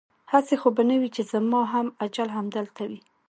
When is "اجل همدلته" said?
2.05-2.83